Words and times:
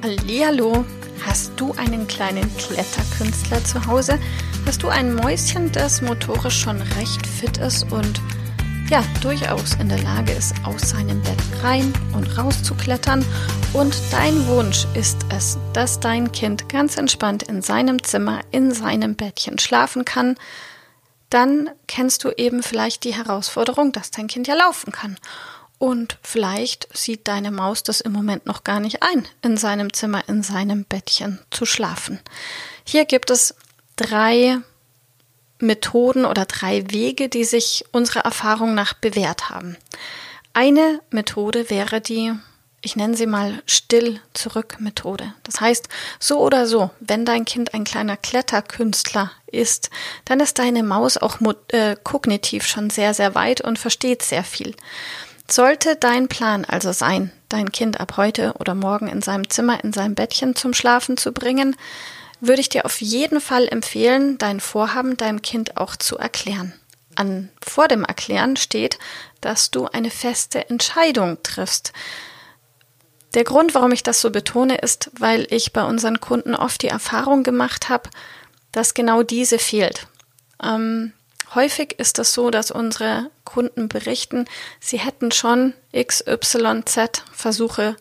Hallihallo, 0.00 0.84
hast 1.26 1.52
du 1.56 1.72
einen 1.72 2.06
kleinen 2.06 2.48
Kletterkünstler 2.56 3.64
zu 3.64 3.84
Hause? 3.84 4.20
Hast 4.64 4.84
du 4.84 4.88
ein 4.88 5.12
Mäuschen, 5.12 5.72
das 5.72 6.02
motorisch 6.02 6.60
schon 6.60 6.80
recht 6.80 7.26
fit 7.26 7.58
ist 7.58 7.90
und 7.90 8.20
ja, 8.88 9.02
durchaus 9.22 9.74
in 9.74 9.88
der 9.88 10.00
Lage 10.02 10.32
ist, 10.32 10.54
aus 10.64 10.90
seinem 10.90 11.20
Bett 11.22 11.42
rein 11.62 11.92
und 12.14 12.38
raus 12.38 12.62
zu 12.62 12.74
klettern. 12.76 13.24
Und 13.72 13.94
dein 14.12 14.46
Wunsch 14.46 14.86
ist 14.94 15.18
es, 15.30 15.58
dass 15.72 15.98
dein 15.98 16.30
Kind 16.30 16.68
ganz 16.68 16.96
entspannt 16.96 17.42
in 17.42 17.60
seinem 17.60 18.00
Zimmer, 18.02 18.40
in 18.52 18.72
seinem 18.72 19.16
Bettchen 19.16 19.58
schlafen 19.58 20.04
kann. 20.04 20.36
Dann 21.28 21.70
kennst 21.88 22.22
du 22.22 22.30
eben 22.30 22.62
vielleicht 22.62 23.02
die 23.02 23.14
Herausforderung, 23.14 23.90
dass 23.90 24.12
dein 24.12 24.28
Kind 24.28 24.46
ja 24.46 24.54
laufen 24.54 24.92
kann. 24.92 25.18
Und 25.78 26.18
vielleicht 26.22 26.88
sieht 26.96 27.28
deine 27.28 27.52
Maus 27.52 27.84
das 27.84 28.00
im 28.00 28.12
Moment 28.12 28.46
noch 28.46 28.64
gar 28.64 28.80
nicht 28.80 29.02
ein, 29.02 29.28
in 29.42 29.56
seinem 29.56 29.92
Zimmer, 29.92 30.28
in 30.28 30.42
seinem 30.42 30.84
Bettchen 30.84 31.38
zu 31.50 31.66
schlafen. 31.66 32.18
Hier 32.84 33.04
gibt 33.04 33.30
es 33.30 33.54
drei 33.96 34.58
Methoden 35.60 36.24
oder 36.24 36.44
drei 36.46 36.90
Wege, 36.90 37.28
die 37.28 37.44
sich 37.44 37.84
unserer 37.92 38.24
Erfahrung 38.24 38.74
nach 38.74 38.94
bewährt 38.94 39.50
haben. 39.50 39.76
Eine 40.52 41.00
Methode 41.10 41.70
wäre 41.70 42.00
die, 42.00 42.32
ich 42.80 42.96
nenne 42.96 43.16
sie 43.16 43.26
mal 43.26 43.62
Still-Zurück-Methode. 43.66 45.32
Das 45.44 45.60
heißt, 45.60 45.88
so 46.18 46.40
oder 46.40 46.66
so, 46.66 46.90
wenn 47.00 47.24
dein 47.24 47.44
Kind 47.44 47.74
ein 47.74 47.84
kleiner 47.84 48.16
Kletterkünstler 48.16 49.30
ist, 49.46 49.90
dann 50.24 50.40
ist 50.40 50.58
deine 50.58 50.82
Maus 50.82 51.16
auch 51.16 51.38
äh, 51.68 51.96
kognitiv 52.02 52.66
schon 52.66 52.90
sehr, 52.90 53.14
sehr 53.14 53.34
weit 53.34 53.60
und 53.60 53.78
versteht 53.78 54.22
sehr 54.22 54.44
viel. 54.44 54.74
Sollte 55.50 55.96
dein 55.96 56.28
Plan 56.28 56.66
also 56.66 56.92
sein, 56.92 57.32
dein 57.48 57.72
Kind 57.72 58.00
ab 58.00 58.18
heute 58.18 58.54
oder 58.58 58.74
morgen 58.74 59.08
in 59.08 59.22
seinem 59.22 59.48
Zimmer, 59.48 59.82
in 59.82 59.94
seinem 59.94 60.14
Bettchen 60.14 60.54
zum 60.54 60.74
Schlafen 60.74 61.16
zu 61.16 61.32
bringen, 61.32 61.74
würde 62.40 62.60
ich 62.60 62.68
dir 62.68 62.84
auf 62.84 63.00
jeden 63.00 63.40
Fall 63.40 63.66
empfehlen, 63.66 64.36
dein 64.36 64.60
Vorhaben 64.60 65.16
deinem 65.16 65.40
Kind 65.40 65.78
auch 65.78 65.96
zu 65.96 66.18
erklären. 66.18 66.74
An, 67.14 67.48
vor 67.66 67.88
dem 67.88 68.04
Erklären 68.04 68.56
steht, 68.56 68.98
dass 69.40 69.70
du 69.70 69.86
eine 69.86 70.10
feste 70.10 70.68
Entscheidung 70.68 71.38
triffst. 71.42 71.92
Der 73.34 73.44
Grund, 73.44 73.74
warum 73.74 73.92
ich 73.92 74.02
das 74.02 74.20
so 74.20 74.30
betone, 74.30 74.76
ist, 74.76 75.10
weil 75.18 75.46
ich 75.50 75.72
bei 75.72 75.82
unseren 75.82 76.20
Kunden 76.20 76.54
oft 76.54 76.82
die 76.82 76.88
Erfahrung 76.88 77.42
gemacht 77.42 77.88
habe, 77.88 78.10
dass 78.70 78.94
genau 78.94 79.22
diese 79.22 79.58
fehlt. 79.58 80.06
Ähm, 80.62 81.12
Häufig 81.54 81.98
ist 81.98 82.18
es 82.18 82.34
so, 82.34 82.50
dass 82.50 82.70
unsere 82.70 83.30
Kunden 83.44 83.88
berichten, 83.88 84.46
sie 84.80 84.98
hätten 84.98 85.32
schon 85.32 85.74
XYZ 85.94 87.22
Versuche 87.32 87.96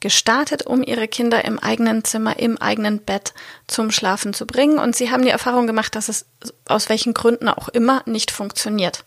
gestartet, 0.00 0.66
um 0.66 0.82
ihre 0.82 1.08
Kinder 1.08 1.44
im 1.44 1.58
eigenen 1.58 2.04
Zimmer, 2.04 2.38
im 2.38 2.58
eigenen 2.58 2.98
Bett 2.98 3.32
zum 3.68 3.90
Schlafen 3.90 4.34
zu 4.34 4.46
bringen. 4.46 4.78
Und 4.78 4.94
sie 4.94 5.10
haben 5.10 5.22
die 5.22 5.30
Erfahrung 5.30 5.66
gemacht, 5.66 5.94
dass 5.94 6.08
es 6.08 6.26
aus 6.66 6.88
welchen 6.88 7.14
Gründen 7.14 7.48
auch 7.48 7.68
immer 7.68 8.02
nicht 8.04 8.30
funktioniert. 8.30 9.04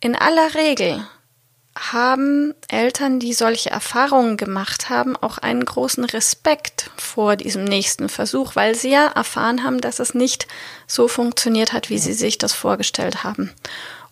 In 0.00 0.14
aller 0.14 0.54
Regel 0.54 1.04
haben 1.76 2.54
Eltern, 2.68 3.18
die 3.18 3.32
solche 3.32 3.70
Erfahrungen 3.70 4.36
gemacht 4.36 4.90
haben, 4.90 5.16
auch 5.16 5.38
einen 5.38 5.64
großen 5.64 6.04
Respekt 6.04 6.90
vor 6.96 7.36
diesem 7.36 7.64
nächsten 7.64 8.08
Versuch, 8.08 8.54
weil 8.54 8.74
sie 8.74 8.90
ja 8.90 9.06
erfahren 9.06 9.64
haben, 9.64 9.80
dass 9.80 9.98
es 9.98 10.14
nicht 10.14 10.46
so 10.86 11.08
funktioniert 11.08 11.72
hat, 11.72 11.90
wie 11.90 11.98
sie 11.98 12.12
sich 12.12 12.38
das 12.38 12.52
vorgestellt 12.52 13.24
haben. 13.24 13.52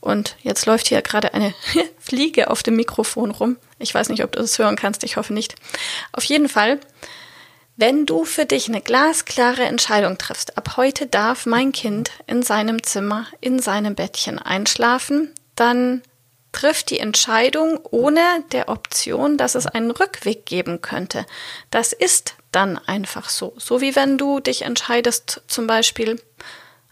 Und 0.00 0.36
jetzt 0.42 0.66
läuft 0.66 0.88
hier 0.88 1.00
gerade 1.02 1.32
eine 1.32 1.54
Fliege 2.00 2.50
auf 2.50 2.64
dem 2.64 2.74
Mikrofon 2.74 3.30
rum. 3.30 3.56
Ich 3.78 3.94
weiß 3.94 4.08
nicht, 4.08 4.24
ob 4.24 4.32
du 4.32 4.40
das 4.40 4.58
hören 4.58 4.74
kannst, 4.74 5.04
ich 5.04 5.16
hoffe 5.16 5.32
nicht. 5.32 5.54
Auf 6.10 6.24
jeden 6.24 6.48
Fall, 6.48 6.80
wenn 7.76 8.06
du 8.06 8.24
für 8.24 8.44
dich 8.44 8.68
eine 8.68 8.80
glasklare 8.80 9.62
Entscheidung 9.62 10.18
triffst, 10.18 10.58
ab 10.58 10.76
heute 10.76 11.06
darf 11.06 11.46
mein 11.46 11.70
Kind 11.70 12.10
in 12.26 12.42
seinem 12.42 12.82
Zimmer, 12.82 13.26
in 13.40 13.60
seinem 13.60 13.94
Bettchen 13.94 14.40
einschlafen, 14.40 15.32
dann 15.54 16.02
trifft 16.52 16.90
die 16.90 16.98
Entscheidung 16.98 17.80
ohne 17.90 18.22
der 18.52 18.68
Option, 18.68 19.36
dass 19.38 19.54
es 19.54 19.66
einen 19.66 19.90
Rückweg 19.90 20.46
geben 20.46 20.82
könnte. 20.82 21.26
Das 21.70 21.92
ist 21.92 22.34
dann 22.52 22.78
einfach 22.78 23.28
so. 23.30 23.54
So 23.56 23.80
wie 23.80 23.96
wenn 23.96 24.18
du 24.18 24.38
dich 24.40 24.62
entscheidest, 24.62 25.42
zum 25.48 25.66
Beispiel 25.66 26.20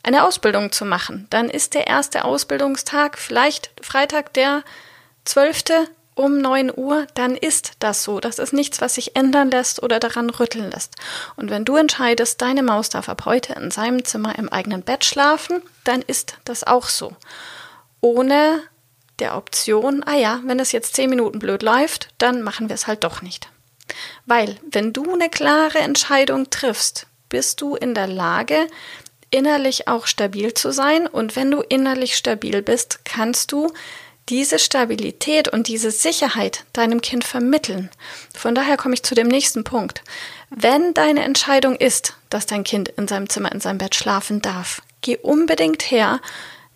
eine 0.03 0.25
Ausbildung 0.25 0.73
zu 0.73 0.85
machen. 0.85 1.27
Dann 1.31 1.51
ist 1.51 1.75
der 1.75 1.87
erste 1.87 2.25
Ausbildungstag 2.25 3.19
vielleicht 3.19 3.71
Freitag 3.83 4.33
der 4.33 4.65
12. 5.25 5.65
um 6.15 6.39
9 6.39 6.73
Uhr, 6.75 7.07
dann 7.15 7.37
ist 7.37 7.73
das 7.79 8.03
so. 8.03 8.19
Das 8.21 8.39
ist 8.39 8.55
nichts, 8.55 8.81
was 8.81 8.95
sich 8.95 9.15
ändern 9.15 9.51
lässt 9.51 9.83
oder 9.83 10.01
daran 10.01 10.31
rütteln 10.31 10.71
lässt. 10.71 10.97
Und 11.37 11.51
wenn 11.51 11.67
du 11.67 11.77
entscheidest, 11.77 12.41
deine 12.41 12.63
Maus 12.63 12.89
darf 12.89 13.11
ab 13.11 13.27
heute 13.27 13.53
in 13.53 13.71
seinem 13.71 14.05
Zimmer 14.05 14.39
im 14.39 14.49
eigenen 14.49 14.83
Bett 14.83 15.05
schlafen, 15.05 15.63
dann 15.85 16.01
ist 16.01 16.39
das 16.45 16.65
auch 16.65 16.89
so. 16.89 17.15
Ohne 18.01 18.63
der 19.21 19.37
Option, 19.37 20.03
ah 20.05 20.17
ja, 20.17 20.41
wenn 20.45 20.59
es 20.59 20.73
jetzt 20.73 20.95
zehn 20.95 21.11
Minuten 21.11 21.39
blöd 21.39 21.63
läuft, 21.63 22.09
dann 22.19 22.43
machen 22.43 22.69
wir 22.69 22.75
es 22.75 22.87
halt 22.87 23.05
doch 23.05 23.23
nicht. 23.23 23.49
Weil, 24.27 24.57
wenn 24.71 24.93
du 24.93 25.13
eine 25.13 25.29
klare 25.29 25.79
Entscheidung 25.79 26.51
triffst, 26.51 27.07
bist 27.29 27.61
du 27.61 27.77
in 27.77 27.95
der 27.95 28.07
Lage, 28.07 28.67
innerlich 29.31 29.89
auch 29.89 30.07
stabil 30.07 30.55
zu 30.55 30.73
sein. 30.73 31.07
Und 31.07 31.37
wenn 31.37 31.51
du 31.51 31.61
innerlich 31.61 32.17
stabil 32.17 32.63
bist, 32.63 33.01
kannst 33.05 33.53
du 33.53 33.73
diese 34.29 34.59
Stabilität 34.59 35.49
und 35.49 35.67
diese 35.67 35.91
Sicherheit 35.91 36.65
deinem 36.73 37.01
Kind 37.01 37.25
vermitteln. 37.25 37.91
Von 38.37 38.55
daher 38.55 38.77
komme 38.77 38.95
ich 38.95 39.03
zu 39.03 39.15
dem 39.15 39.29
nächsten 39.29 39.65
Punkt. 39.65 40.03
Wenn 40.51 40.95
deine 40.95 41.25
Entscheidung 41.25 41.77
ist, 41.77 42.15
dass 42.29 42.47
dein 42.47 42.65
Kind 42.65 42.89
in 42.91 43.09
seinem 43.09 43.29
Zimmer, 43.29 43.51
in 43.51 43.61
seinem 43.61 43.79
Bett 43.79 43.95
schlafen 43.95 44.41
darf, 44.41 44.83
geh 45.01 45.17
unbedingt 45.17 45.91
her, 45.91 46.21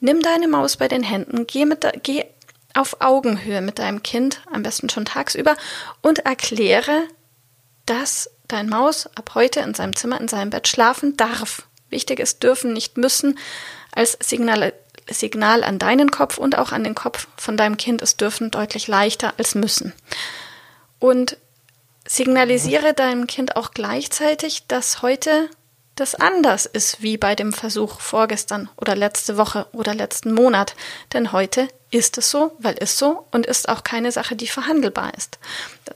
nimm 0.00 0.20
deine 0.20 0.48
Maus 0.48 0.76
bei 0.76 0.88
den 0.88 1.02
Händen, 1.02 1.46
geh, 1.46 1.64
mit, 1.64 1.86
geh 2.02 2.24
auf 2.74 3.00
Augenhöhe 3.00 3.60
mit 3.60 3.78
deinem 3.78 4.02
Kind, 4.02 4.42
am 4.52 4.62
besten 4.62 4.88
schon 4.90 5.04
tagsüber, 5.04 5.56
und 6.02 6.20
erkläre, 6.20 7.04
dass 7.86 8.30
dein 8.48 8.68
Maus 8.68 9.08
ab 9.14 9.32
heute 9.34 9.60
in 9.60 9.74
seinem 9.74 9.96
Zimmer, 9.96 10.20
in 10.20 10.28
seinem 10.28 10.50
Bett 10.50 10.68
schlafen 10.68 11.16
darf. 11.16 11.66
Wichtig 11.90 12.18
ist, 12.18 12.42
dürfen, 12.42 12.72
nicht 12.72 12.96
müssen, 12.96 13.38
als 13.94 14.18
Signal, 14.20 14.72
Signal 15.08 15.62
an 15.62 15.78
deinen 15.78 16.10
Kopf 16.10 16.38
und 16.38 16.58
auch 16.58 16.72
an 16.72 16.84
den 16.84 16.94
Kopf 16.94 17.28
von 17.36 17.56
deinem 17.56 17.76
Kind. 17.76 18.02
Es 18.02 18.16
dürfen 18.16 18.50
deutlich 18.50 18.88
leichter 18.88 19.34
als 19.38 19.54
müssen. 19.54 19.92
Und 20.98 21.36
signalisiere 22.06 22.94
deinem 22.94 23.26
Kind 23.26 23.56
auch 23.56 23.70
gleichzeitig, 23.72 24.66
dass 24.66 25.02
heute 25.02 25.48
das 25.96 26.14
anders 26.16 26.66
ist 26.66 27.02
wie 27.02 27.16
bei 27.16 27.34
dem 27.34 27.52
Versuch 27.52 28.00
vorgestern 28.00 28.68
oder 28.76 28.96
letzte 28.96 29.36
Woche 29.36 29.66
oder 29.72 29.94
letzten 29.94 30.32
Monat. 30.32 30.74
Denn 31.12 31.30
heute 31.30 31.68
ist 31.90 32.18
es 32.18 32.30
so, 32.30 32.56
weil 32.58 32.74
es 32.80 32.98
so 32.98 33.26
und 33.30 33.46
ist 33.46 33.68
auch 33.68 33.84
keine 33.84 34.10
Sache, 34.10 34.34
die 34.34 34.48
verhandelbar 34.48 35.14
ist. 35.14 35.38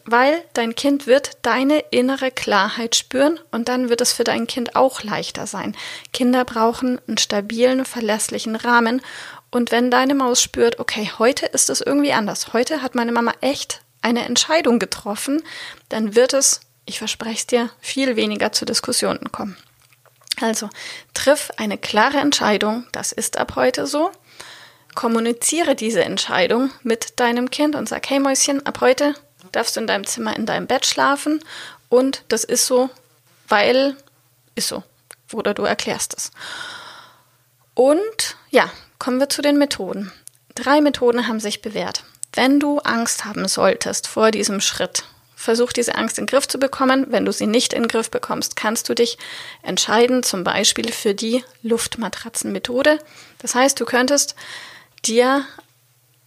Weil 0.05 0.41
dein 0.53 0.77
Kind 0.77 1.09
wird 1.09 1.39
deine 1.43 1.81
innere 1.91 2.31
Klarheit 2.31 2.95
spüren 2.95 3.41
und 3.51 3.69
dann 3.69 3.89
wird 3.89 4.01
es 4.01 4.13
für 4.13 4.23
dein 4.23 4.47
Kind 4.47 4.77
auch 4.77 5.03
leichter 5.03 5.49
sein. 5.49 5.77
Kinder 6.13 6.45
brauchen 6.45 7.01
einen 7.09 7.19
stabilen, 7.19 7.85
verlässlichen 7.85 8.55
Rahmen 8.55 9.03
und 9.51 9.73
wenn 9.73 9.91
deine 9.91 10.15
Maus 10.15 10.41
spürt, 10.41 10.79
okay, 10.79 11.11
heute 11.19 11.47
ist 11.47 11.71
es 11.71 11.81
irgendwie 11.81 12.13
anders, 12.13 12.53
heute 12.53 12.83
hat 12.83 12.95
meine 12.95 13.13
Mama 13.13 13.33
echt 13.41 13.81
eine 14.01 14.25
Entscheidung 14.25 14.79
getroffen, 14.79 15.43
dann 15.89 16.15
wird 16.15 16.35
es, 16.35 16.61
ich 16.85 16.99
verspreche 16.99 17.39
es 17.39 17.47
dir, 17.49 17.71
viel 17.81 18.15
weniger 18.15 18.53
zu 18.53 18.65
Diskussionen 18.65 19.33
kommen. 19.33 19.57
Also 20.41 20.69
triff 21.15 21.51
eine 21.57 21.79
klare 21.79 22.19
Entscheidung, 22.19 22.87
das 22.93 23.13
ist 23.13 23.37
ab 23.39 23.55
heute 23.57 23.87
so. 23.87 24.11
Kommuniziere 24.95 25.75
diese 25.75 26.03
Entscheidung 26.03 26.71
mit 26.83 27.21
deinem 27.21 27.51
Kind 27.51 27.77
und 27.77 27.89
sag, 27.89 28.09
hey 28.11 28.19
Mäuschen, 28.19 28.65
ab 28.67 28.81
heute 28.81 29.15
darfst 29.53 29.77
du 29.77 29.81
in 29.81 29.87
deinem 29.87 30.07
Zimmer, 30.07 30.37
in 30.37 30.47
deinem 30.47 30.67
Bett 30.67 30.87
schlafen 30.87 31.43
und 31.89 32.23
das 32.29 32.45
ist 32.45 32.67
so, 32.67 32.91
weil 33.49 33.97
ist 34.55 34.69
so. 34.69 34.83
Oder 35.33 35.55
du 35.55 35.63
erklärst 35.63 36.15
es. 36.17 36.31
Und 37.75 38.37
ja, 38.51 38.71
kommen 38.99 39.21
wir 39.21 39.29
zu 39.29 39.43
den 39.43 39.59
Methoden. 39.59 40.13
Drei 40.55 40.81
Methoden 40.81 41.29
haben 41.29 41.39
sich 41.39 41.63
bewährt. 41.63 42.03
Wenn 42.33 42.59
du 42.59 42.79
Angst 42.81 43.25
haben 43.25 43.47
solltest 43.47 44.07
vor 44.07 44.31
diesem 44.31 44.61
Schritt, 44.61 45.05
versuch 45.39 45.73
diese 45.73 45.95
Angst 45.95 46.19
in 46.19 46.25
den 46.25 46.31
Griff 46.31 46.49
zu 46.49 46.59
bekommen. 46.59 47.07
Wenn 47.11 47.25
du 47.25 47.33
sie 47.33 47.47
nicht 47.47 47.73
in 47.73 47.85
den 47.85 47.89
Griff 47.89 48.11
bekommst, 48.11 48.57
kannst 48.57 48.89
du 48.89 48.95
dich 48.95 49.19
entscheiden, 49.63 50.25
zum 50.25 50.43
Beispiel 50.43 50.91
für 50.91 51.15
die 51.15 51.45
Luftmatratzenmethode. 51.63 52.99
Das 53.39 53.55
heißt, 53.55 53.79
du 53.81 53.85
könntest 53.85 54.35
dir 55.05 55.47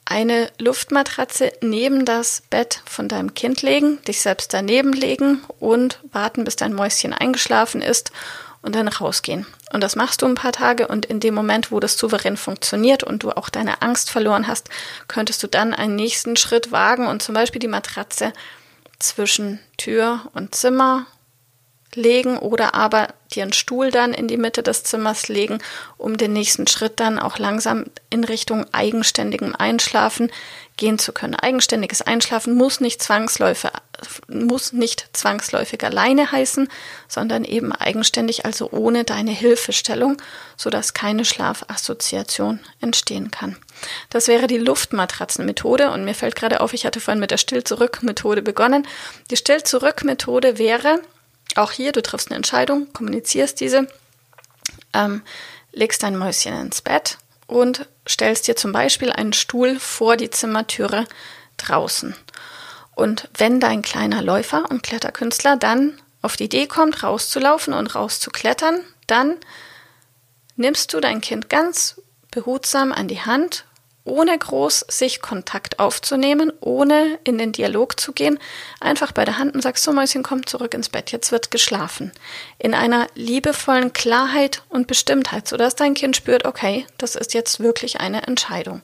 eine 0.06 0.50
Luftmatratze 0.60 1.52
neben 1.60 2.06
das 2.06 2.44
Bett 2.50 2.82
von 2.86 3.10
deinem 3.10 3.34
Kind 3.34 3.62
legen, 3.62 4.02
dich 4.04 4.22
selbst 4.22 4.54
daneben 4.54 4.94
legen 4.94 5.42
und 5.60 6.00
warten, 6.14 6.46
bis 6.46 6.56
dein 6.56 6.74
Mäuschen 6.74 7.14
eingeschlafen 7.14 7.82
ist 7.82 8.14
und 8.62 8.76
dann 8.76 8.88
rausgehen. 8.88 9.46
Und 9.74 9.82
das 9.82 9.98
machst 9.98 10.22
du 10.22 10.26
ein 10.26 10.36
paar 10.36 10.54
Tage 10.54 10.88
und 10.88 11.06
in 11.06 11.20
dem 11.20 11.34
Moment, 11.34 11.70
wo 11.70 11.82
das 11.82 11.98
souverän 11.98 12.38
funktioniert 12.38 13.04
und 13.04 13.24
du 13.24 13.32
auch 13.32 13.50
deine 13.50 13.82
Angst 13.82 14.10
verloren 14.10 14.48
hast, 14.48 14.70
könntest 15.10 15.44
du 15.44 15.48
dann 15.48 15.74
einen 15.74 15.98
nächsten 15.98 16.38
Schritt 16.38 16.72
wagen 16.72 17.08
und 17.08 17.22
zum 17.22 17.36
Beispiel 17.36 17.60
die 17.60 17.68
Matratze 17.68 18.32
zwischen 19.04 19.60
Tür 19.78 20.30
und 20.34 20.56
Zimmer 20.56 21.06
legen 21.96 22.38
oder 22.38 22.74
aber 22.74 23.10
dir 23.34 23.44
einen 23.44 23.54
Stuhl 23.54 23.92
dann 23.92 24.14
in 24.14 24.28
die 24.28 24.38
Mitte 24.38 24.64
des 24.64 24.84
Zimmers 24.84 25.28
legen, 25.28 25.60
um 25.98 26.18
den 26.18 26.34
nächsten 26.34 26.68
Schritt 26.68 27.00
dann 27.00 27.20
auch 27.20 27.38
langsam 27.38 27.86
in 28.10 28.24
Richtung 28.24 28.66
eigenständigem 28.74 29.56
Einschlafen 29.56 30.32
gehen 30.78 31.00
zu 31.00 31.14
können. 31.14 31.36
Eigenständiges 31.36 32.02
Einschlafen 32.02 32.56
muss 32.56 32.80
nicht 32.80 33.04
zwangsläufig, 33.04 33.72
muss 34.28 34.74
nicht 34.74 35.10
zwangsläufig 35.14 35.84
alleine 35.84 36.32
heißen, 36.32 36.70
sondern 37.08 37.44
eben 37.44 37.72
eigenständig, 37.72 38.46
also 38.46 38.70
ohne 38.72 39.04
deine 39.04 39.32
Hilfestellung, 39.32 40.18
sodass 40.58 40.94
keine 40.94 41.24
Schlafassoziation 41.24 42.60
entstehen 42.80 43.32
kann. 43.32 43.58
Das 44.10 44.28
wäre 44.28 44.48
die 44.48 44.58
Luftmatratzenmethode 44.58 45.92
und 45.92 46.04
mir 46.04 46.16
fällt 46.16 46.36
gerade 46.36 46.62
auf, 46.62 46.74
ich 46.74 46.86
hatte 46.86 47.00
vorhin 47.00 47.20
mit 47.20 47.32
der 47.32 47.38
Still-Zurück-Methode 47.38 48.42
begonnen. 48.42 48.88
Die 49.30 49.38
Still-Zurück-Methode 49.38 50.58
wäre, 50.58 51.00
auch 51.58 51.72
hier, 51.72 51.92
du 51.92 52.02
triffst 52.02 52.30
eine 52.30 52.38
Entscheidung, 52.38 52.92
kommunizierst 52.94 53.60
diese, 53.60 53.88
ähm, 54.94 55.22
legst 55.72 56.04
dein 56.04 56.18
Mäuschen 56.18 56.54
ins 56.60 56.82
Bett 56.82 57.18
und 57.48 57.88
stellst 58.08 58.48
dir 58.48 58.56
zum 58.56 58.72
Beispiel 58.72 59.12
einen 59.12 59.34
Stuhl 59.34 59.80
vor 59.80 60.18
die 60.18 60.30
Zimmertüre 60.30 61.06
draußen. 61.58 62.16
Und 62.96 63.30
wenn 63.38 63.60
dein 63.60 63.82
kleiner 63.82 64.22
Läufer 64.22 64.70
und 64.70 64.84
Kletterkünstler 64.84 65.58
dann 65.58 66.00
auf 66.22 66.36
die 66.36 66.46
Idee 66.46 66.68
kommt, 66.68 67.04
rauszulaufen 67.04 67.74
und 67.74 67.96
rauszuklettern, 67.96 68.82
dann 69.08 69.38
nimmst 70.56 70.94
du 70.94 71.00
dein 71.00 71.22
Kind 71.22 71.50
ganz 71.50 72.00
behutsam 72.30 72.92
an 72.92 73.08
die 73.08 73.22
Hand 73.22 73.66
ohne 74.04 74.38
groß 74.38 74.86
sich 74.90 75.22
Kontakt 75.22 75.80
aufzunehmen, 75.80 76.52
ohne 76.60 77.20
in 77.24 77.38
den 77.38 77.52
Dialog 77.52 78.00
zu 78.00 78.14
gehen, 78.14 78.40
einfach 78.80 79.12
bei 79.12 79.26
der 79.26 79.38
Hand 79.38 79.54
und 79.54 79.62
sagst, 79.62 79.84
so 79.84 79.94
Mäuschen, 79.94 80.24
komm 80.24 80.46
zurück 80.46 80.74
ins 80.74 80.90
Bett, 80.90 81.12
jetzt 81.12 81.32
wird 81.32 81.52
geschlafen. 81.52 82.12
In 82.58 82.74
einer 82.74 83.08
liebevollen 83.16 83.94
Klarheit 83.94 84.64
und 84.70 84.88
Bestimmtheit, 84.88 85.48
sodass 85.48 85.76
dein 85.76 85.94
Kind 85.94 86.16
spürt, 86.16 86.46
okay, 86.46 86.86
das 86.98 87.16
ist 87.16 87.34
jetzt 87.34 87.60
wirklich 87.60 88.00
eine 88.00 88.28
Entscheidung. 88.28 88.82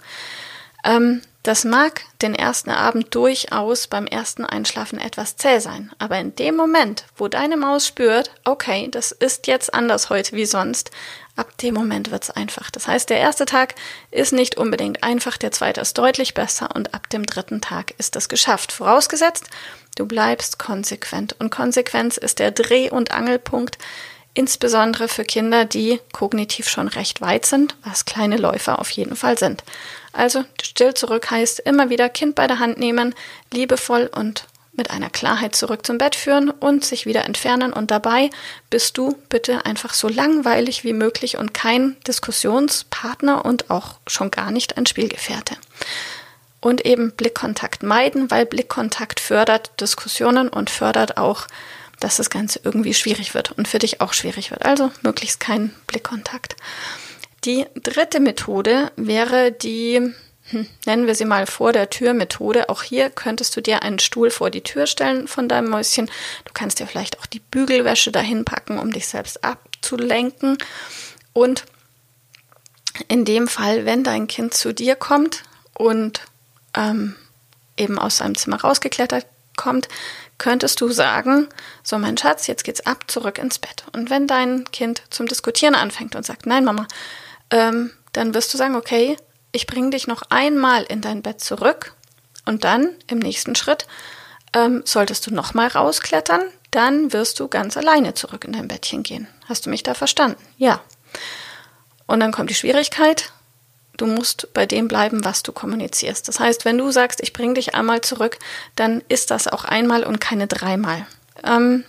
Ähm, 0.83 1.21
das 1.47 1.63
mag 1.63 2.01
den 2.21 2.35
ersten 2.35 2.71
Abend 2.71 3.15
durchaus 3.15 3.87
beim 3.87 4.05
ersten 4.05 4.43
Einschlafen 4.43 4.99
etwas 4.99 5.37
zäh 5.37 5.59
sein, 5.59 5.91
aber 5.97 6.19
in 6.19 6.35
dem 6.35 6.57
Moment, 6.57 7.05
wo 7.15 7.29
deine 7.29 7.55
Maus 7.55 7.87
spürt, 7.87 8.31
okay, 8.43 8.89
das 8.91 9.13
ist 9.13 9.47
jetzt 9.47 9.73
anders 9.73 10.09
heute 10.09 10.35
wie 10.35 10.45
sonst, 10.45 10.91
ab 11.37 11.57
dem 11.59 11.73
Moment 11.73 12.11
wird's 12.11 12.29
einfach. 12.29 12.71
Das 12.71 12.87
heißt, 12.87 13.09
der 13.09 13.19
erste 13.19 13.45
Tag 13.45 13.75
ist 14.11 14.33
nicht 14.33 14.57
unbedingt 14.57 15.03
einfach, 15.03 15.37
der 15.37 15.51
zweite 15.51 15.81
ist 15.81 15.97
deutlich 15.97 16.33
besser 16.33 16.69
und 16.75 16.93
ab 16.93 17.09
dem 17.09 17.25
dritten 17.25 17.61
Tag 17.61 17.93
ist 17.97 18.15
das 18.15 18.29
geschafft. 18.29 18.71
Vorausgesetzt, 18.71 19.45
du 19.95 20.05
bleibst 20.05 20.59
konsequent. 20.59 21.35
Und 21.39 21.49
Konsequenz 21.49 22.17
ist 22.17 22.39
der 22.39 22.51
Dreh- 22.51 22.89
und 22.89 23.11
Angelpunkt, 23.11 23.77
insbesondere 24.33 25.07
für 25.07 25.23
Kinder, 25.23 25.65
die 25.65 25.99
kognitiv 26.11 26.69
schon 26.69 26.87
recht 26.87 27.21
weit 27.21 27.45
sind, 27.45 27.75
was 27.83 28.05
kleine 28.05 28.37
Läufer 28.37 28.79
auf 28.79 28.89
jeden 28.91 29.15
Fall 29.15 29.37
sind. 29.37 29.63
Also 30.13 30.43
still 30.61 30.93
zurück 30.93 31.31
heißt 31.31 31.59
immer 31.59 31.89
wieder 31.89 32.09
Kind 32.09 32.35
bei 32.35 32.47
der 32.47 32.59
Hand 32.59 32.77
nehmen, 32.77 33.15
liebevoll 33.51 34.09
und 34.13 34.45
mit 34.77 34.91
einer 34.91 35.09
Klarheit 35.09 35.56
zurück 35.56 35.85
zum 35.85 35.97
Bett 35.97 36.15
führen 36.15 36.50
und 36.50 36.85
sich 36.85 37.06
wieder 37.06 37.25
entfernen. 37.25 37.74
Und 37.74 37.91
dabei 37.91 38.29
bist 38.69 38.97
du 38.97 39.18
bitte 39.29 39.65
einfach 39.65 39.94
so 39.94 40.07
langweilig 40.07 40.83
wie 40.83 40.94
möglich 40.94 41.38
und 41.38 41.53
kein 41.53 41.97
Diskussionspartner 42.07 43.44
und 43.44 43.69
auch 43.69 43.95
schon 44.07 44.31
gar 44.31 44.51
nicht 44.51 44.77
ein 44.77 44.85
Spielgefährte. 44.85 45.56
Und 46.62 46.85
eben 46.85 47.12
Blickkontakt 47.12 47.83
meiden, 47.83 48.31
weil 48.31 48.45
Blickkontakt 48.45 49.19
fördert 49.19 49.71
Diskussionen 49.81 50.47
und 50.50 50.69
fördert 50.69 51.18
auch, 51.18 51.47
dass 52.00 52.18
das 52.18 52.30
Ganze 52.30 52.62
irgendwie 52.63 52.94
schwierig 52.94 53.33
wird 53.33 53.51
und 53.51 53.68
für 53.68 53.80
dich 53.80 54.01
auch 54.01 54.13
schwierig 54.13 54.51
wird. 54.51 54.65
Also 54.65 54.91
möglichst 55.01 55.39
kein 55.39 55.73
Blickkontakt. 55.88 56.56
Die 57.45 57.65
dritte 57.75 58.19
Methode 58.19 58.91
wäre 58.95 59.51
die, 59.51 60.13
nennen 60.85 61.07
wir 61.07 61.15
sie 61.15 61.25
mal 61.25 61.45
vor 61.45 61.73
der 61.73 61.89
Tür 61.89 62.13
Methode. 62.13 62.69
Auch 62.69 62.83
hier 62.83 63.09
könntest 63.09 63.55
du 63.55 63.61
dir 63.61 63.83
einen 63.83 63.99
Stuhl 63.99 64.29
vor 64.29 64.49
die 64.49 64.61
Tür 64.61 64.88
stellen 64.88 65.27
von 65.27 65.49
deinem 65.49 65.69
Mäuschen. 65.69 66.09
Du 66.45 66.53
kannst 66.53 66.79
dir 66.79 66.88
vielleicht 66.88 67.19
auch 67.19 67.25
die 67.25 67.39
Bügelwäsche 67.39 68.11
dahin 68.11 68.45
packen, 68.45 68.79
um 68.79 68.91
dich 68.91 69.07
selbst 69.07 69.44
abzulenken. 69.44 70.57
Und 71.33 71.65
in 73.07 73.25
dem 73.25 73.47
Fall, 73.47 73.85
wenn 73.85 74.03
dein 74.03 74.27
Kind 74.27 74.53
zu 74.53 74.73
dir 74.73 74.95
kommt 74.95 75.44
und 75.73 76.21
ähm, 76.75 77.15
eben 77.77 77.99
aus 77.99 78.17
seinem 78.17 78.35
Zimmer 78.35 78.61
rausgeklettert 78.61 79.25
kommt, 79.55 79.88
könntest 80.38 80.81
du 80.81 80.89
sagen, 80.89 81.47
so 81.83 81.97
mein 81.97 82.17
Schatz, 82.17 82.47
jetzt 82.47 82.63
geht's 82.63 82.85
ab, 82.85 83.05
zurück 83.07 83.38
ins 83.38 83.59
Bett. 83.59 83.85
Und 83.94 84.09
wenn 84.09 84.27
dein 84.27 84.65
Kind 84.71 85.01
zum 85.09 85.27
Diskutieren 85.27 85.75
anfängt 85.75 86.15
und 86.15 86.25
sagt, 86.25 86.45
nein 86.45 86.63
Mama, 86.63 86.88
ähm, 87.51 87.91
dann 88.13 88.33
wirst 88.33 88.53
du 88.53 88.57
sagen, 88.57 88.75
okay, 88.75 89.17
ich 89.57 89.65
bringe 89.65 89.89
dich 89.89 90.06
noch 90.06 90.21
einmal 90.30 90.83
in 90.83 91.01
dein 91.01 91.24
Bett 91.24 91.42
zurück 91.42 91.95
und 92.45 92.63
dann 92.63 92.92
im 93.07 93.18
nächsten 93.18 93.56
Schritt 93.56 93.88
ähm, 94.54 94.83
solltest 94.86 95.25
du 95.25 95.33
nochmal 95.33 95.68
rausklettern, 95.68 96.44
dann 96.69 97.12
wirst 97.12 97.39
du 97.39 97.48
ganz 97.48 97.75
alleine 97.75 98.13
zurück 98.13 98.45
in 98.45 98.54
dein 98.54 98.68
Bettchen 98.68 99.01
gehen. 99.01 99.27
Hast 99.50 99.65
du 99.65 99.71
mich 99.71 99.81
da 99.81 99.95
verstanden? 99.95 100.42
Ja. 100.57 100.80
Und 102.06 102.19
dann 102.19 102.31
kommt 102.31 102.52
die 102.52 102.56
Schwierigkeit, 102.56 103.31
du 103.97 104.06
musst 104.06 104.54
bei 104.54 104.68
dem 104.68 104.87
bleiben, 104.87 105.26
was 105.26 105.42
du 105.42 105.52
kommunizierst. 105.52 106.28
Das 106.28 106.40
heißt, 106.40 106.64
wenn 106.64 106.78
du 106.78 106.92
sagst, 106.92 107.19
ich 107.23 107.33
bringe 107.33 107.56
dich 107.56 107.73
einmal 107.73 108.02
zurück, 108.02 108.37
dann 108.76 109.04
ist 109.09 109.31
das 109.31 109.47
auch 109.47 109.66
einmal 109.66 110.04
und 110.04 110.21
keine 110.21 110.45
dreimal. 110.45 111.07
Ähm, 111.44 111.83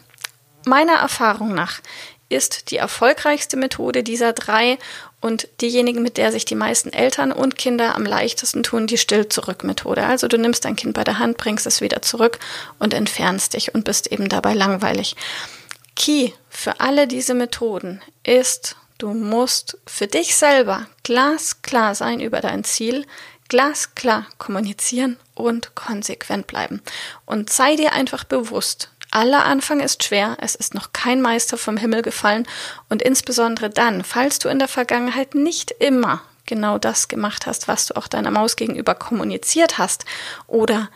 meiner 0.65 0.95
Erfahrung 0.95 1.55
nach 1.55 1.81
ist 2.29 2.71
die 2.71 2.77
erfolgreichste 2.77 3.57
Methode 3.57 4.03
dieser 4.03 4.33
drei 4.33 4.79
und 5.21 5.49
diejenige, 5.61 6.01
mit 6.01 6.17
der 6.17 6.31
sich 6.31 6.45
die 6.45 6.55
meisten 6.55 6.93
Eltern 6.93 7.33
und 7.33 7.57
Kinder 7.57 7.95
am 7.95 8.05
leichtesten 8.05 8.63
tun, 8.63 8.87
die 8.87 8.99
Still-Zurück-Methode. 8.99 10.05
Also 10.05 10.29
du 10.29 10.39
nimmst 10.39 10.65
dein 10.65 10.77
Kind 10.77 10.95
bei 10.95 11.05
der 11.05 11.19
Hand, 11.19 11.39
bringst 11.39 11.67
es 11.67 11.81
wieder 11.81 12.03
zurück 12.03 12.39
und 12.79 12.95
entfernst 12.95 13.55
dich 13.55 13.75
und 13.75 13.85
bist 13.85 14.13
eben 14.13 14.29
dabei 14.29 14.55
langweilig. 14.55 15.17
Key 15.97 16.31
für 16.49 16.81
alle 16.81 17.09
diese 17.09 17.35
Methoden 17.35 18.01
ist, 18.23 18.77
du 18.99 19.15
musst 19.15 19.79
für 19.87 20.07
dich 20.07 20.37
selber 20.37 20.87
glasklar 21.03 21.95
sein 21.95 22.21
über 22.21 22.41
dein 22.41 22.63
Ziel, 22.63 23.07
glasklar 23.49 24.27
kommunizieren 24.39 25.17
und 25.35 25.75
konsequent 25.75 26.47
bleiben. 26.47 26.83
Und 27.25 27.51
sei 27.51 27.77
dir 27.77 27.93
einfach 27.93 28.25
bewusst, 28.25 28.91
aller 29.11 29.45
Anfang 29.45 29.81
ist 29.81 30.05
schwer, 30.05 30.37
es 30.41 30.55
ist 30.55 30.75
noch 30.75 30.93
kein 30.93 31.21
Meister 31.21 31.57
vom 31.57 31.77
Himmel 31.77 32.03
gefallen 32.03 32.47
und 32.89 33.03
insbesondere 33.03 33.71
dann, 33.71 34.05
falls 34.05 34.39
du 34.39 34.49
in 34.49 34.59
der 34.59 34.69
Vergangenheit 34.69 35.35
nicht 35.35 35.71
immer 35.71 36.23
genau 36.47 36.79
das 36.79 37.09
gemacht 37.09 37.47
hast, 37.47 37.69
was 37.69 37.87
du 37.87 37.97
auch 37.97 38.09
deiner 38.09 38.31
Maus 38.31 38.57
gegenüber 38.57 38.95
kommuniziert 38.95 39.79
hast 39.79 40.05
oder 40.47 40.89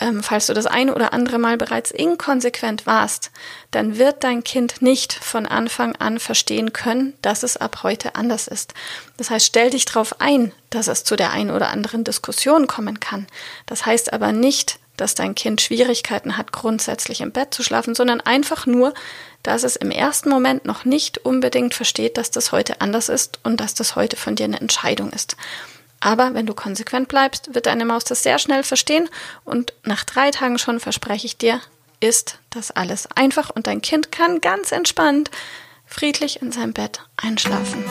ähm, 0.00 0.22
falls 0.22 0.46
du 0.46 0.54
das 0.54 0.66
eine 0.66 0.94
oder 0.94 1.12
andere 1.12 1.38
Mal 1.38 1.56
bereits 1.56 1.90
inkonsequent 1.90 2.86
warst, 2.86 3.30
dann 3.70 3.98
wird 3.98 4.22
dein 4.22 4.44
Kind 4.44 4.80
nicht 4.80 5.12
von 5.12 5.46
Anfang 5.46 5.96
an 5.96 6.20
verstehen 6.20 6.72
können, 6.72 7.14
dass 7.22 7.42
es 7.42 7.56
ab 7.56 7.82
heute 7.82 8.14
anders 8.14 8.46
ist. 8.46 8.74
Das 9.16 9.30
heißt, 9.30 9.46
stell 9.46 9.70
dich 9.70 9.84
darauf 9.86 10.20
ein, 10.20 10.52
dass 10.70 10.86
es 10.86 11.04
zu 11.04 11.16
der 11.16 11.32
einen 11.32 11.50
oder 11.50 11.68
anderen 11.68 12.04
Diskussion 12.04 12.66
kommen 12.66 13.00
kann. 13.00 13.26
Das 13.66 13.86
heißt 13.86 14.12
aber 14.12 14.32
nicht, 14.32 14.78
dass 15.00 15.14
dein 15.14 15.34
Kind 15.34 15.60
Schwierigkeiten 15.60 16.36
hat, 16.36 16.52
grundsätzlich 16.52 17.20
im 17.20 17.32
Bett 17.32 17.54
zu 17.54 17.62
schlafen, 17.62 17.94
sondern 17.94 18.20
einfach 18.20 18.66
nur, 18.66 18.92
dass 19.42 19.62
es 19.62 19.76
im 19.76 19.90
ersten 19.90 20.28
Moment 20.28 20.64
noch 20.64 20.84
nicht 20.84 21.18
unbedingt 21.18 21.74
versteht, 21.74 22.18
dass 22.18 22.30
das 22.30 22.52
heute 22.52 22.80
anders 22.80 23.08
ist 23.08 23.38
und 23.44 23.60
dass 23.60 23.74
das 23.74 23.96
heute 23.96 24.16
von 24.16 24.36
dir 24.36 24.44
eine 24.44 24.60
Entscheidung 24.60 25.10
ist. 25.10 25.36
Aber 26.00 26.34
wenn 26.34 26.46
du 26.46 26.54
konsequent 26.54 27.08
bleibst, 27.08 27.54
wird 27.54 27.66
deine 27.66 27.84
Maus 27.84 28.04
das 28.04 28.22
sehr 28.22 28.38
schnell 28.38 28.62
verstehen 28.62 29.08
und 29.44 29.72
nach 29.82 30.04
drei 30.04 30.30
Tagen 30.30 30.58
schon 30.58 30.80
verspreche 30.80 31.26
ich 31.26 31.38
dir, 31.38 31.60
ist 32.00 32.38
das 32.50 32.70
alles 32.70 33.08
einfach 33.16 33.50
und 33.50 33.66
dein 33.66 33.82
Kind 33.82 34.12
kann 34.12 34.40
ganz 34.40 34.70
entspannt, 34.70 35.30
friedlich 35.86 36.40
in 36.42 36.52
seinem 36.52 36.72
Bett 36.72 37.00
einschlafen. 37.16 37.84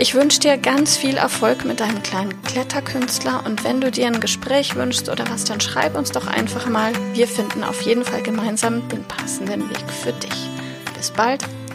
Ich 0.00 0.14
wünsche 0.14 0.40
dir 0.40 0.56
ganz 0.56 0.96
viel 0.96 1.18
Erfolg 1.18 1.66
mit 1.66 1.80
deinem 1.80 2.02
kleinen 2.02 2.40
Kletterkünstler 2.44 3.44
und 3.44 3.64
wenn 3.64 3.82
du 3.82 3.90
dir 3.90 4.06
ein 4.06 4.18
Gespräch 4.18 4.74
wünschst 4.74 5.10
oder 5.10 5.24
was, 5.28 5.44
dann 5.44 5.60
schreib 5.60 5.94
uns 5.94 6.10
doch 6.10 6.26
einfach 6.26 6.66
mal. 6.66 6.94
Wir 7.12 7.28
finden 7.28 7.62
auf 7.62 7.82
jeden 7.82 8.02
Fall 8.02 8.22
gemeinsam 8.22 8.88
den 8.88 9.04
passenden 9.04 9.68
Weg 9.68 9.84
für 10.02 10.14
dich. 10.14 10.48
Bis 10.96 11.10
bald. 11.10 11.44